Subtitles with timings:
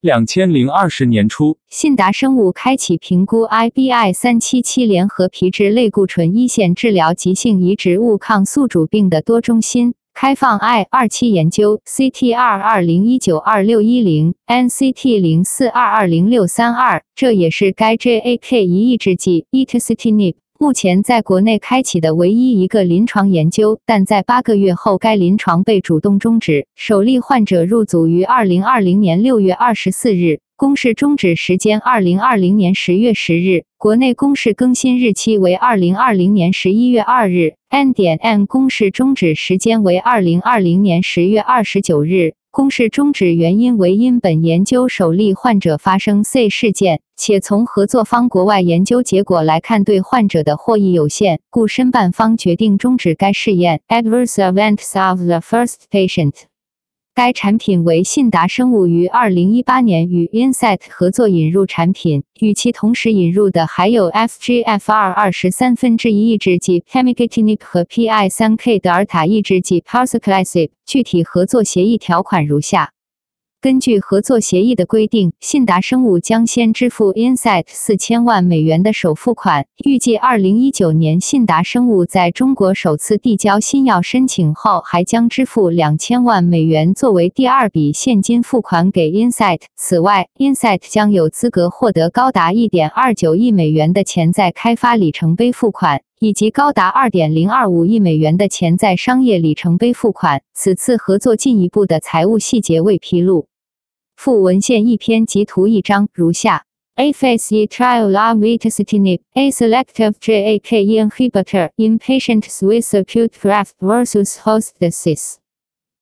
[0.00, 20.36] 两千零二十年初，信达生物开启评估 IBI 三七七联合皮质类固醇一线治疗急性移植物抗宿主病的多中心开放 I 二期研究，CT 二二零一九二六一零，NCT 零四二二零六三二，这也是该 JAK 一抑制剂 itacitinib。
[20.62, 26.66] 目前在国内开启的唯一一个临床研究，但在八个月后，该临床被主动终止。
[26.76, 37.54] 首例患者入组于二零二零年六月二十四日，公示终止时间二零二零年十月十日，国内公示更新日期为二零二零年十一月二日。
[37.70, 42.34] N 点 N 公示终止时间为二零二零年十月二十九日。
[42.52, 53.82] 公示终止原因为因本研究首例患者发生 C 事件，且从合作方国外研究结果来看，对患者的获益有限，故申办方决定终止该试验。
[53.86, 56.49] Adverse events of the first patient。
[57.22, 70.70] 该产品为信达生物于二零一八年与 Inset 合作引入产品，与其同时引入的还有 FGFR 二十三分之一抑制剂 Hemigatinib 和 PI 三 K 德尔塔抑制剂 Parsaclisib。
[70.86, 72.92] 具体合作协议条款如下。
[73.62, 79.66] 根据合作协议的规定，信达生物将先支付 Insight 四千万美元的首付款。
[79.84, 89.60] 预计二零一九年，信达生物在中国首次递交新药申请后，还将支付两千万美元作为第二笔现金付款给 Insight。
[89.76, 100.40] 此外，Insight 将有资格获得高达一点二九亿美元的潜在开发里程碑付款，以及高达二点零二五亿美元的潜在商业里程碑付款。
[100.54, 103.49] 此次合作进一步的财务细节未披露。
[104.25, 114.39] 附文献一篇及图一张，如下：A phase E trial of itacitinib, a selective JAK inhibitor in patients with acute graft versus
[114.39, 115.35] host disease.